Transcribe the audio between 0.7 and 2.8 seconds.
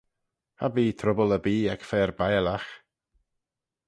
bee trubbyl erbee ec fer biallagh.